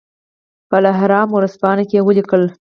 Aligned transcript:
په 0.69 0.75
الاهرام 0.81 1.27
ورځپاڼه 1.33 1.83
کې 1.89 2.03
ولیکل. 2.07 2.43